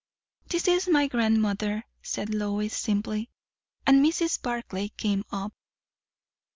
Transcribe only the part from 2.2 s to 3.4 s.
Lois simply;